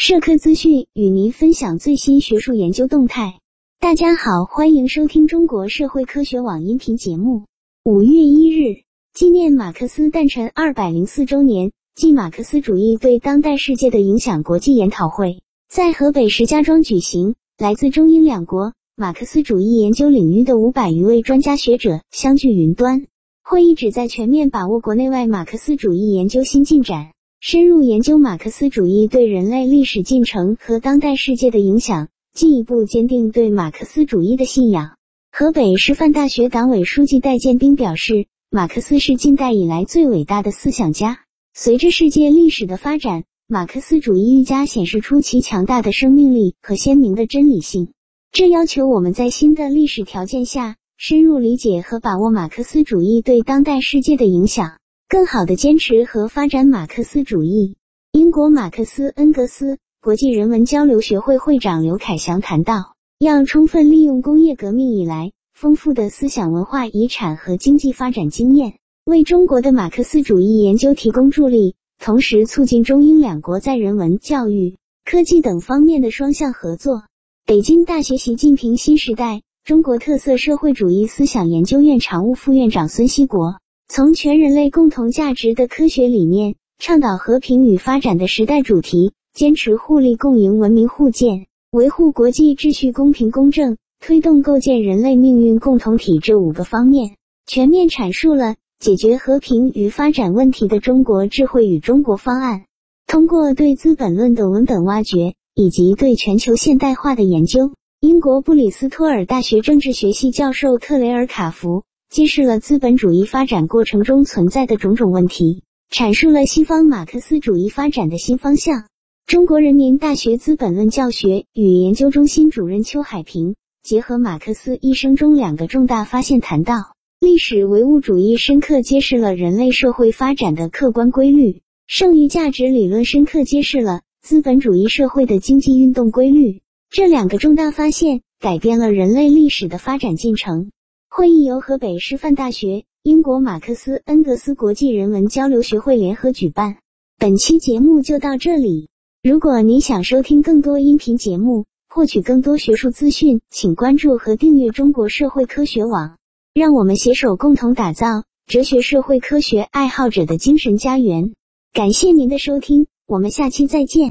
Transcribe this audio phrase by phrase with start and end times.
[0.00, 3.40] 社科资讯与您分享最新学术研究动态。
[3.80, 7.46] 大家好，欢迎收听中国社会科学网音频节目。
[7.84, 17.34] 五月一日，纪念马克思诞辰二百零四周年暨马克思主义对当代世界的影响国际研讨会在河北石家庄举行。
[17.58, 23.06] 来自中英两国马克思主义研究领域的五百余位专家学者相聚云端。
[23.42, 27.10] 会议旨在全面把握国内外马克思主义研究新进展。
[27.40, 34.96] 深入研究马克思主义对人类历史进程和当代世界的影响，进一步坚定对马克思主义的信仰。
[35.30, 41.20] 河北师范大学党委书记戴建兵表示，马克思是近代以来最伟大的思想家。
[41.54, 47.92] 随着世界历史的发展，马克思主义愈加显示出其强大的生命力和鲜明的真理性。
[48.32, 54.78] 这要求我们在新的历史条件下，深入理解和把握马克思主义对当代世界的影响。
[55.10, 57.76] 更好的坚持和发展马克思主义。
[58.12, 68.74] 英国马克思恩格斯国际人文交流学会会长刘凯翔谈到，要充分利用工业革命以来丰富的思想文化遗产和经济发展经验，
[69.06, 77.04] 为中国的马克思主义研究提供助力，同时促进中英两国在人文、教育、科技等方面的双向合作。
[77.46, 83.58] 北京大学习近平新时代中国特色社会主义思想研究院常务副院长孙锡国。
[83.90, 97.16] 从全人类共同价值的科学理念，倡导和平与发展的时代主题，坚持互利共赢、文明互鉴，维护国际秩序公平公正，推动构建人类命运共同体这五个方面，
[97.46, 102.66] 全面阐述了解决和平与发展问题的中国智慧与中国方案。
[103.06, 111.84] 通过对《资本论》的文本挖掘，以及对全球现代化的研究，英国布里斯托尔大学政治学系教授特雷尔卡福。
[112.10, 118.86] 揭示了资本主义发展过程中存在的种种问题，阐述了西方马克思主义发展的新方向。
[119.26, 136.62] 中国人民大学资本论教学与研究中心主任邱海平结合马克思一生中两个重大发现，谈到历史唯物主义深刻揭示了人类社会发展的客观规律，剩余价值理论深刻揭示了资本主义社会的经济运动规律。
[136.88, 140.70] 这两个重大发现改变了人类历史的发展进程。
[141.10, 146.76] 会议由河北师范大学、英国马克思恩格斯国际人文交流学会联合举办。
[147.18, 148.88] 本期节目就到这里。
[149.22, 156.18] 如果你想收听更多音频节目，获取更多学术资讯，请关注和订阅中国社会科学网。
[156.54, 161.32] 让我们携手共同打造哲学社会科学爱好者的精神家园。
[161.72, 164.06] 感谢您的收听，我们下期再见。